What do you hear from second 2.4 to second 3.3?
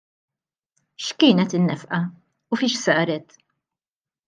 u fiex saret?